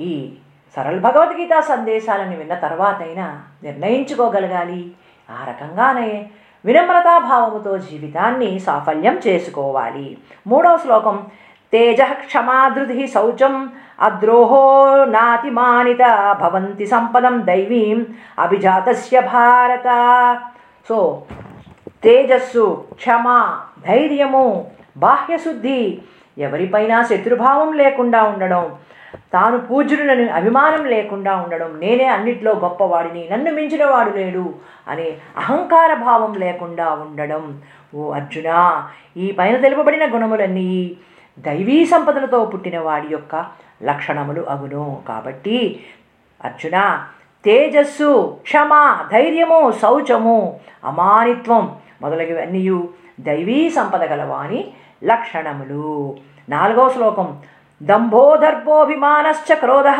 [0.00, 0.32] ఈ
[0.76, 4.92] సరళ భగవద్గీత సందేశాలను విన్న తర్వాతైనా నిర్ణయించుకోగలగాలి.
[5.30, 6.30] ఆ రకంగానే
[6.64, 10.16] వినమ్రతాభావముతో జీవితాన్ని సాఫల్యం చేసుకోవాలి.
[10.46, 11.26] మూడవ శ్లోకం
[11.72, 13.54] తేజ క్షమాధృతి శౌచం
[14.00, 14.64] అద్రోహో
[15.04, 16.02] నాతిమానిత
[16.40, 18.06] భవంతి సంపదం దైవీం
[18.38, 19.88] అభిజాతస్య భారత.
[20.88, 21.22] సో
[22.04, 22.64] తేజస్సు
[23.00, 23.26] క్షమ
[23.86, 24.46] ధైర్యము
[24.96, 25.80] బాహ్యశుద్ధి
[26.38, 28.64] ఎవరిపైనా శత్రుభావం లేకుండా ఉండడం
[29.32, 34.44] తాను పూజ్యుడినని అభిమానం లేకుండా ఉండడం నేనే అన్నిట్లో గొప్పవాడిని నన్ను మించిన వాడు లేడు
[34.88, 37.44] అనే అహంకార భావం లేకుండా ఉండడం.
[37.94, 38.48] ఓ అర్జున
[39.16, 40.96] ఈ పైన తెలుపబడిన గుణములన్నీ
[41.38, 43.34] దైవీ సంపదలతో పుట్టిన వాడి యొక్క
[43.82, 45.02] లక్షణములు అగును.
[45.08, 45.58] కాబట్టి
[46.44, 47.06] అర్జున
[47.44, 48.72] తేజస్సు క్షమ
[49.12, 50.38] ధైర్యము శౌచము
[50.84, 51.64] అమానిత్వం
[52.04, 52.78] మొదలగువన్నీయు
[53.28, 54.60] దైవీ సంపద గలవాని
[55.10, 55.90] లక్షణములు.
[56.48, 57.28] నాలుగో శ్లోకం
[57.80, 59.90] దంభోదర్భోభిమానశ్చ క్రోధ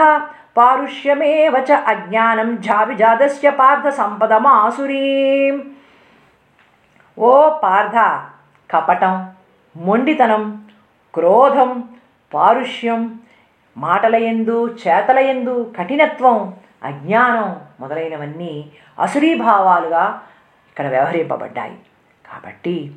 [0.59, 5.57] పారుష్యమేవ చ అజ్ఞానం జావిజాతస్య పార్థ సంపదమాసురీం.
[7.19, 7.33] ఓ
[7.65, 7.97] పార్థ
[8.71, 9.15] కపటం
[9.77, 10.45] మొండితనం
[11.15, 11.71] క్రోధం
[12.33, 13.01] పారుష్యం
[13.77, 16.39] మాటలయందు చేతలయందు కఠినత్వం
[16.89, 17.49] అజ్ఞానం
[17.81, 18.53] మొదలైనవన్నీ
[18.99, 20.05] అసురీభావాలుగా
[20.71, 21.77] ఇక్కడ వ్యవహరింపబడ్డాయి.
[22.35, 22.95] కాబట్టి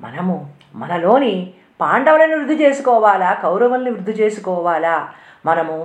[0.00, 3.34] మనము మనలోని పాండవులను వృద్ధి చేసుకోవాలా?
[3.42, 5.08] కౌరవుల్ని వృద్ధి చేసుకోవాలా?
[5.46, 5.76] మనము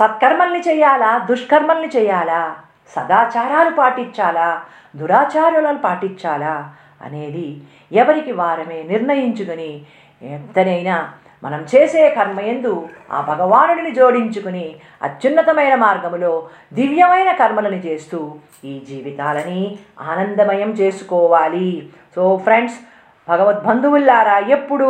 [0.00, 1.18] సత్కర్మల్ని చేయాలా?
[1.30, 2.56] దుష్కర్మల్ని చేయాలా?
[2.96, 4.62] సదాచారాలు పాటించాలా?
[4.96, 6.72] దురాచారాలను పాటించాలా?
[7.02, 9.82] అనేది ఎవరికి వారమే నిర్ణయించుకుని
[10.22, 11.12] ఎంతనైనా
[11.44, 18.34] మనం చేసే కర్మ ఎందు ఆ భగవానుడిని జోడించుకుని అత్యున్నతమైన మార్గములో దివ్యమైన కర్మలను చేస్తూ
[18.64, 21.90] ఈ జీవితాలని ఆనందమయం చేసుకోవాలి.
[22.16, 22.78] సో ఫ్రెండ్స్
[23.28, 24.88] భగవద్బంధువుల్లారా ఎప్పుడు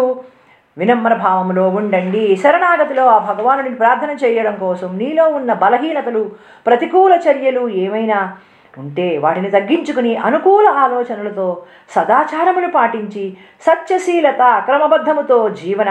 [0.78, 2.37] వినమ్ర భావంలో ఉండండి.
[2.37, 6.22] శరణాగతిలో ఆ భగవానుడిని ప్రార్థన చేయడం కోసం నీలో ఉన్న బలహీనతలు
[6.66, 8.18] ప్రతికూల చర్యలు ఏమైనా
[8.78, 11.46] ఉంటే వాటిని తగ్గించుకుని అనుకూల ఆలోచనలతో
[11.90, 13.24] సదాచారములు పాటించి
[13.66, 15.90] సత్యశీలత క్రమబద్ధముతో జీవన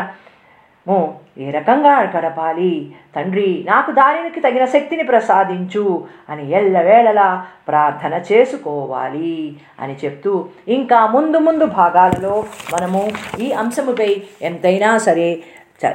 [0.88, 9.96] మో ఏ రకంగా గడపాలి తండ్రి నాకు దానికి తగిన శక్తిని ప్రసాదించు అని ఎల్లవేళలా ప్రార్థన చేసుకోవాలి అని
[10.06, 12.44] చెప్తూ ఇంకా ముందు ముందు భాగాలలో
[12.74, 15.44] మనము ఈ అంశముపై ఎంతైనా సరే
[15.86, 15.94] చ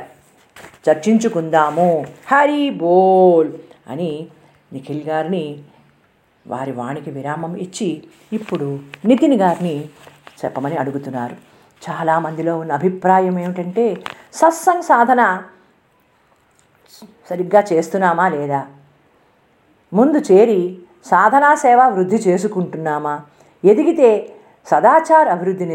[0.89, 2.07] చర్చించుకుందాము.
[2.29, 3.53] హరి బోల్
[3.89, 4.27] అని
[4.73, 5.59] నిఖిల్ గారిని
[6.47, 9.85] వారి వాణికి విరామం ఇచ్చి ఇప్పుడు నితిన్ గారిని
[10.45, 11.48] చెప్పమని అడుగుతున్నారు.
[11.83, 15.43] చాలామందిలో ఉన్న అభిప్రాయం ఏమిటంటే సత్సంగ్ సాధన
[17.31, 18.67] సరిగ్గా చేస్తున్నామా లేదా?
[19.93, 23.21] ముందు చేరి సాధనా సేవ వృద్ధి చేసుకుంటున్నామా?
[23.65, 24.35] ఎదిగితే
[24.67, 25.67] సదాచార అభివృద్ధి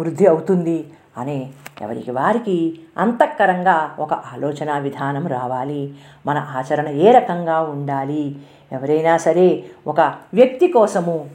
[0.00, 0.78] వృద్ధి అవుతుంది
[1.16, 2.56] అనే ఎవరికి వారికి
[2.98, 5.94] అంతఃకరంగా ఒక ఆలోచన విధానం రావాలి.
[6.26, 8.24] మన ఆచరణ ఏ రకంగా ఉండాలి?
[8.72, 10.00] ఎవరైనా సరే ఒక
[10.34, 11.30] వ్యక్తి కోసము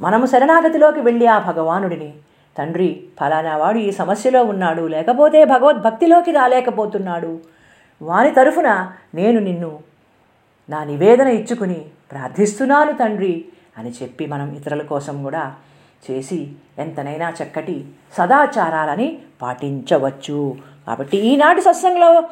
[0.00, 2.14] మనము శరణాగతిలోకి వెళ్ళి ఆ భగవానుడిని
[2.56, 7.40] తండ్రి ఫలానావాడు ఈ సమస్యలో ఉన్నాడు లేకపోతే భగవద్భక్తిలోకి రాలేకపోతున్నాడు.
[8.00, 8.68] వాని తరఫున
[9.14, 9.78] నేను నిన్ను
[10.68, 11.80] నా నివేదన ఇచ్చుకుని
[12.12, 13.44] ప్రార్థిస్తున్నాను తండ్రి
[13.78, 15.54] అని చెప్పి మనం ఇతరుల కోసం కూడా
[16.10, 16.38] చేసి
[16.78, 17.84] ఎంతనైనా చక్కటి
[18.18, 20.56] సదాచారాలని పాటించవచ్చు.
[20.86, 22.22] కాబట్టి ఈనాటి సత్సంగంలో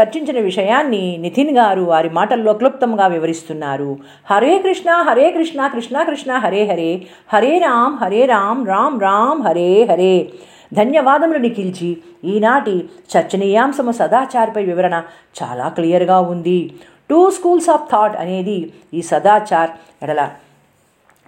[0.00, 3.96] చర్చించిన విషయాన్ని నితిన్ గారు వారి మాటల్లో క్లుప్తంగా వివరిస్తున్నారు.
[4.30, 9.84] హరే కృష్ణ హరే కృష్ణ కృష్ణ కృష్ణ హరే హరే హరే రామ్ హరే రామ్ రామ్ రామ్ హరే
[9.84, 10.32] హరే.
[10.74, 12.84] ధన్యవాదములు నిఖిల్చి ఈనాటి
[13.16, 15.02] చర్చనీయాంశము సదాచార్పై వివరణ
[15.42, 16.74] చాలా క్లియర్గా ఉంది.
[17.10, 19.70] టూ స్కూల్స్ ఆఫ్ థాట్ అనేది ఈ సదాచార్
[20.02, 20.30] ఎడల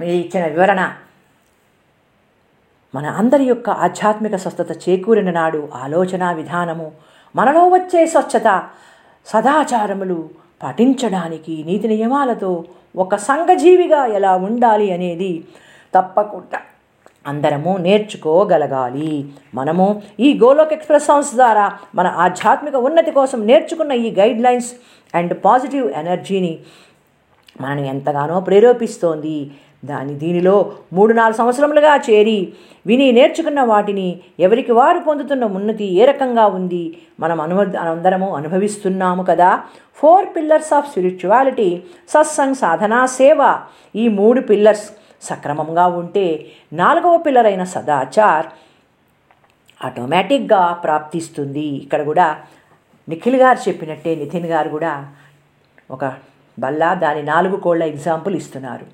[0.02, 0.92] ఇచ్చిన వివరణ.
[2.94, 6.92] మన అందరి యొక్క ఆధ్యాత్మిక స్వస్థత చేకూరిన నాడు ఆలోచన విధానము
[7.34, 8.48] మనలో వచ్చే స్వచ్ఛత
[9.26, 10.30] సదాచారములు
[10.62, 12.64] పాటించడానికి నీతి నియమాలతో
[12.96, 15.44] ఒక సంఘజీవిగా ఎలా ఉండాలి అనేది
[15.94, 16.60] తప్పకుండా
[17.26, 19.28] అందరము నేర్చుకోగలగాలి.
[19.54, 24.72] మనము ఈ గోలోక్ ఎక్స్ప్రెస్ సంస్థ ద్వారా మన ఆధ్యాత్మిక ఉన్నతి కోసం నేర్చుకున్న ఈ గైడ్ లైన్స్
[25.14, 26.58] అండ్ పాజిటివ్ ఎనర్జీని
[27.60, 29.50] మనని ఎంతగానో ప్రేరేపిస్తోంది.
[29.90, 30.54] దాని దీనిలో
[30.96, 32.38] మూడు నాలుగు సంవత్సరములుగా చేరి
[32.88, 34.08] విని నేర్చుకున్న వాటిని
[34.40, 36.84] ఎవరికి వారు పొందుతున్న ఉన్నతి ఏ రకంగా ఉంది
[37.20, 39.50] మనం అనుభ అందరము అనుభవిస్తున్నాము కదా.
[40.00, 41.68] Four pillars of spirituality
[42.08, 43.40] satsang sadhana seva
[43.94, 44.86] ఈ మూడు పిల్లర్స్
[45.28, 46.26] సక్రమంగా ఉంటే
[46.72, 48.46] నాలుగవ పిల్లర్ అయిన సదాచార్
[49.80, 51.66] ఆటోమేటిక్గా ప్రాప్తిస్తుంది.
[51.84, 52.28] ఇక్కడ కూడా
[53.08, 54.92] నిఖిల్ గారు చెప్పినట్టే నితిన్ గారు కూడా
[55.90, 56.04] ఒక
[56.58, 58.86] బల్ల దాని నాలుగు కోళ్ళ ఎగ్జాంపుల్ ఇస్తున్నారు.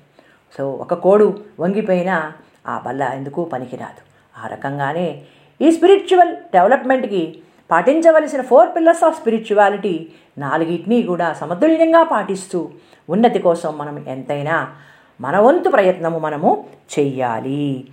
[0.57, 2.31] సో ఒక కోడు వంగిపోయినా
[2.67, 4.01] ఆ బల్ల ఎందుకు పనికిరాదు.
[4.43, 5.21] ఆ రకంగానే
[5.61, 7.39] ఈ స్పిరిచువల్ డెవలప్మెంట్కి
[7.71, 12.69] పాటించవలసిన ఫోర్ పిల్లర్స్ ఆఫ్ స్పిరిచువాలిటీ నాలుగిటిని కూడా సమతుల్యంగా పాటిస్తూ
[13.09, 14.75] ఉన్నతి కోసం మనం ఎంతైనా
[15.21, 16.65] మన వంతు ప్రయత్నము మనము
[16.99, 17.87] చెయ్యాలి.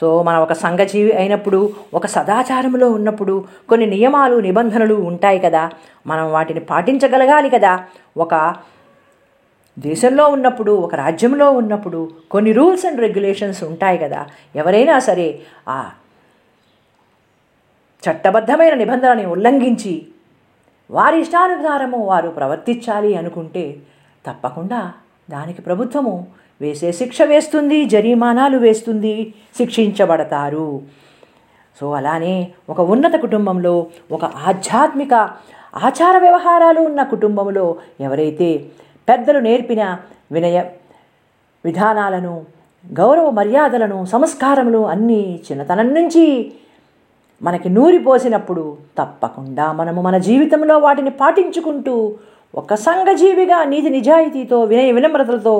[0.00, 5.70] సో మనం ఒక సంఘజీవి అయినప్పుడు ఒక సదాచారంలో ఉన్నప్పుడు కొన్ని నియమాలు నిబంధనలు ఉంటాయి కదా.
[6.06, 7.84] మనం వాటిని పాటించగలగాలి కదా.
[8.16, 8.54] ఒక
[9.78, 14.26] దేశంలో ఉన్నప్పుడు ఒక రాజ్యంలో ఉన్నప్పుడు కొన్ని రూల్స్ అండ్ రెగ్యులేషన్స్ ఉంటాయి కదా.
[14.56, 15.90] ఎవరైనా సరే ఆ
[18.02, 20.06] చట్టబద్ధమైన నిబంధనని ఉల్లంఘించి
[20.90, 23.76] వారి ఇష్టానుసారము వారు ప్రవర్తించాలి అనుకుంటే
[24.26, 24.92] తప్పకుండా
[25.30, 26.26] దానికి ప్రభుత్వము
[26.60, 30.82] వేసే శిక్ష వేస్తుంది జరిమానాలు వేస్తుంది శిక్షించబడతారు.
[31.80, 35.14] సో అలానే ఒక ఉన్నత కుటుంబంలో ఒక ఆధ్యాత్మిక
[35.76, 38.70] ఆచార వ్యవహారాలు ఉన్న కుటుంబంలో ఎవరైతే
[39.08, 39.82] పెద్దలు నేర్పిన
[40.32, 40.58] వినయ
[41.64, 42.34] విధానాలను
[42.84, 46.26] గౌరవ మర్యాదలను సంస్కారములు అన్నీ చిన్నతనం నుంచి
[47.40, 48.64] మనకి నూరిపోసినప్పుడు
[48.98, 51.96] తప్పకుండా మనము మన జీవితంలో వాటిని పాటించుకుంటూ
[52.54, 55.56] ఒక సంఘజీవిగా నీతి నిజాయితీతో వినయ వినమ్రతలతో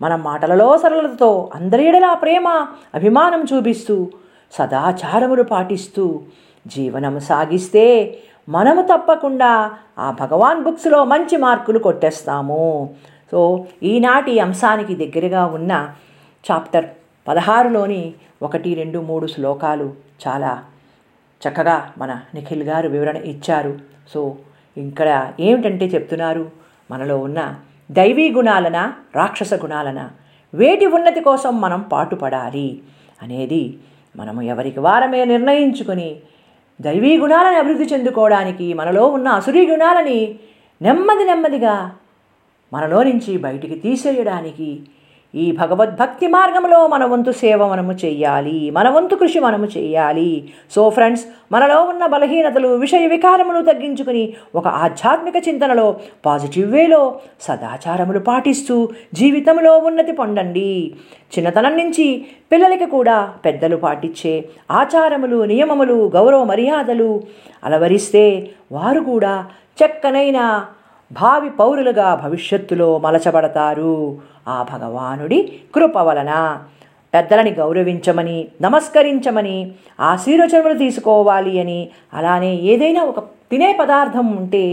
[0.00, 2.48] మన మాటలలో సరళతతో అందరి ఎడలా ప్రేమ
[2.94, 3.96] అభిమానం చూపిస్తూ
[4.52, 6.04] సదాచారములు పాటిస్తూ
[6.66, 7.86] జీవనం సాగిస్తే
[8.48, 12.94] మనము తప్పకుండా ఆ భగవాన్ బుక్స్లో మంచి మార్కులు కొట్టేస్తాము.
[13.32, 15.92] సో ఈనాటి అంశానికి దగ్గరగా ఉన్న
[16.50, 16.86] చాప్టర్
[17.28, 19.94] పదహారులోని ఒకటి రెండు మూడు శ్లోకాలు
[20.28, 20.62] చాలా
[21.48, 23.78] చక్కగా మన నిఖిల్ గారు వివరణ ఇచ్చారు.
[24.08, 24.36] సో
[24.76, 26.50] ఇక్కడ ఏమిటంటే చెప్తున్నారు?
[26.90, 27.54] మనలో ఉన్న
[27.90, 30.10] దైవీ గుణాలన రాక్షస గుణాలన
[30.54, 32.82] వేటి ఉన్నతి కోసం మనం పాటుపడాలి
[33.22, 33.78] అనేది
[34.16, 36.20] మనము ఎవరికి వారమే నిర్ణయించుకొని
[36.80, 40.18] దైవీ గుణాలను అభివృద్ధి చెందుకోవడానికి మనలో ఉన్న అసురీ గుణాలని
[40.80, 41.74] నెమ్మది నెమ్మదిగా
[42.72, 44.70] మనలో నుంచి బయటికి తీసేయడానికి
[45.34, 51.24] ఈ భగవద్భక్తి మార్గంలో మన వంతు సేవ మనము చేయాలి మన వంతు కృషి మనము చేయాలి సో ఫ్రెండ్స్
[51.52, 60.12] మనలో ఉన్న బలహీనతలు విషయ వికారములు తగ్గించుకుని ఒక ఆధ్యాత్మిక చింతనలో పాజిటివ్ వేలో సదాచారములు పాటిస్తూ జీవితంలో ఉన్నతి
[60.12, 60.92] పొందండి.
[61.38, 67.22] చిన్నతనం నుంచి పిల్లలకి కూడా పెద్దలు పాటించే ఆచారములు నియమములు గౌరవ మర్యాదలు
[67.64, 69.46] అలవరిస్తే వారు కూడా
[69.84, 70.64] చక్కనైన
[71.12, 73.94] భావి పౌరులుగా భవిష్యత్తులో మలచబడతారు.
[74.48, 75.38] ఆ భగవానుడి
[75.74, 76.32] కృప వలన
[77.14, 79.56] పెద్దలని గౌరవించమని నమస్కరించమని
[80.00, 81.80] ఆశీర్వచనములు తీసుకోవాలి అని
[82.14, 83.20] అలానే ఏదైనా ఒక
[83.50, 84.64] తినే పదార్థం ఉంటే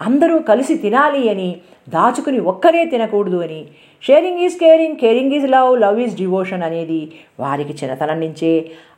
[0.00, 1.48] అందరూ కలిసి తినాలి అని
[1.88, 3.60] దాచుకుని ఒక్కరే తినకూడదు అని
[4.02, 8.52] sharing is caring caring is love love is devotion అనేది వారికి చిన్నతనం నుంచే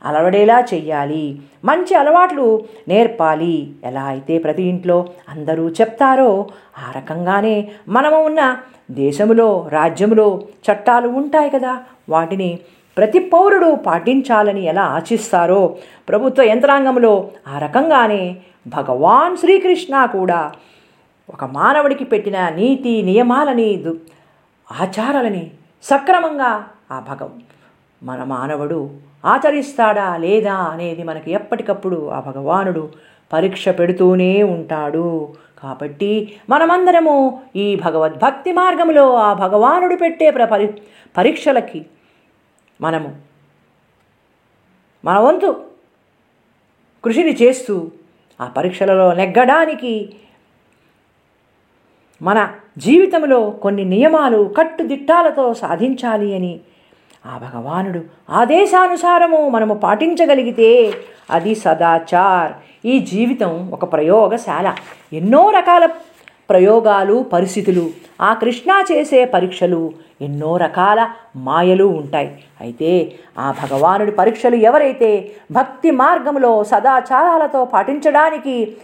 [0.04, 1.24] అలవడేలా చెయ్యాలి.
[1.64, 2.46] మంచి అలవాట్లు
[2.88, 3.72] నేర్పాలి.
[3.84, 6.46] ఎలా అయితే ప్రతి ఇంట్లో అందరూ చెప్తారో
[6.78, 8.42] ఆ రకంగానే మనము ఉన్న
[8.90, 10.28] దేశములో రాజ్యములో
[10.66, 12.58] చట్టాలు ఉంటాయి కదా వాటిని
[12.96, 15.76] ప్రతి పౌరుడు పాటించాలని ఎలా ఆశిస్తారో
[16.08, 18.22] ప్రభుత్వ యంత్రాంగంలో ఆ రకంగానే
[18.66, 20.40] భగవాన్ శ్రీకృష్ణ కూడా
[21.28, 23.92] ఒక మానవుడికి పెట్టిన నీతి నియమాలని దు
[24.70, 25.50] ఆచారాలని
[25.82, 27.42] సక్రమంగా ఆ భగం
[28.02, 28.90] మన మానవుడు
[29.24, 32.92] ఆచరిస్తాడా లేదా అనేది మనకి ఎప్పటికప్పుడు ఆ భగవానుడు
[33.32, 35.28] పరీక్ష పెడుతూనే ఉంటాడు.
[35.62, 40.66] కాబట్టి మనమందరము ఈ భగవద్భక్తి మార్గంలో ఆ భగవానుడు పెట్టే ప్ర పరి
[41.16, 41.86] పరీక్షలకి
[42.80, 43.16] మనము
[45.04, 45.64] మన వంతు
[47.04, 47.90] కృషిని చేస్తూ
[48.40, 50.14] ఆ పరీక్షలలో నెగ్గడానికి
[52.22, 56.60] మన జీవితంలో కొన్ని నియమాలు కట్టుదిట్టాలతో సాధించాలి అని.
[57.26, 60.92] ఆ భగవానుడు ఆదేశానుసారము మనము పాటించగలిగితే
[61.30, 62.52] అది సదాచార్.
[62.86, 64.74] ఈ జీవితం ఒక ప్రయోగశాల.
[65.12, 65.86] ఎన్నో రకాల
[66.50, 72.44] ప్రయోగాలు పరిస్థితులు ఆ కృష్ణ చేసే పరీక్షలు ఎన్నో రకాల మాయలు ఉంటాయి.
[72.60, 78.76] అయితే ఆ భగవానుడి పరీక్షలు ఎవరైతే భక్తి మార్గంలో సదాచారాలతో పాటించడానికి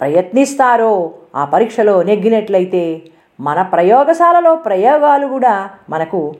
[0.00, 3.02] ప్రయత్నిస్తారో ఆ పరీక్షలో నెగ్గినట్లయితే
[3.40, 6.34] మన ప్రయోగశాలలో ప్రయోగాలు కూడా మనకు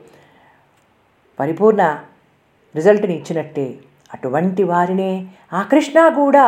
[1.39, 1.99] పరిపూర్ణ
[2.75, 3.79] రిజల్ట్ని ఇచ్చినట్టే.
[4.13, 6.45] అటువంటి వారినే ఆ కృష్ణ కూడా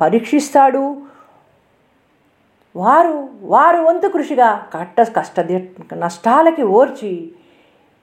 [0.00, 0.96] పరీక్షిస్తాడు.
[2.76, 5.40] వారు వారు వంతు కృషిగా కట్ట కష్ట
[5.94, 7.32] నష్టాలకి ఓర్చి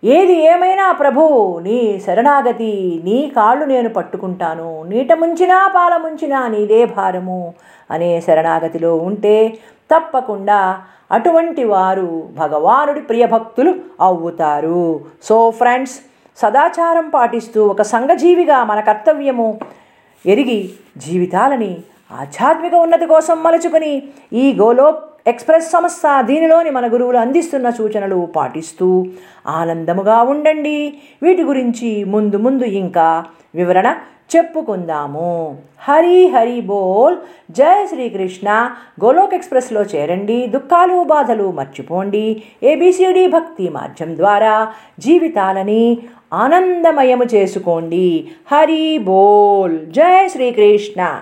[0.04, 4.84] ఏది ఏమైనా ప్రభువు నీ శరణాగతి నీ కాళ్ళు నేను పట్టుకుంటాను.
[4.84, 7.54] నీట ముంచినా పాల ముంచినా నీదే భారము
[7.92, 9.58] అనే శరణాగతిలో ఉంటే
[9.96, 10.82] తప్పకుండా
[11.12, 15.02] అటువంటి వారు భగవానుడి ప్రియభక్తులు అవుతారు.
[15.24, 16.00] సో ఫ్రెండ్స్
[16.38, 19.60] సదాచారం పాటిస్తూ ఒక సంఘజీవిగా మన కర్తవ్యము
[20.26, 21.78] ఎరిగి జీవితాలని
[22.12, 29.06] ఆధ్యాత్మిక ఉన్నతి కోసం మలుచుకుని ఈ గోలోక్ ఎక్స్ప్రెస్ సంస్థ దీనిలోని మన గురువులు అందిస్తున్న సూచనలు పాటిస్తూ
[29.48, 30.94] ఆనందముగా ఉండండి.
[31.24, 33.96] వీటి గురించి ముందు ముందు ఇంకా వివరణ
[34.36, 35.58] చెప్పుకుందాము.
[35.80, 37.18] హరి హరి బోల్.
[37.52, 38.72] జై శ్రీకృష్ణ.
[39.04, 40.48] గోలోక్ ఎక్స్ప్రెస్లో చేరండి.
[40.48, 42.44] దుఃఖాలు బాధలు మర్చిపోండి.
[42.64, 45.98] ఏబిసిడి భక్తి మాధ్యం ద్వారా జీవితాలని
[46.34, 48.28] ఆనందమయము చేసుకోండి.
[48.52, 49.80] హరి బోల్.
[49.80, 51.22] జై శ్రీకృష్ణ.